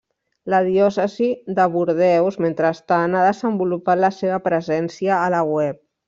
La 0.51 0.59
Diòcesi 0.67 1.25
de 1.59 1.65
Bordeus, 1.75 2.39
mentrestant, 2.47 3.17
ha 3.19 3.21
desenvolupat 3.27 4.01
la 4.05 4.09
seva 4.21 4.39
presència 4.51 5.19
a 5.19 5.29
la 5.39 5.43
web. 5.55 5.79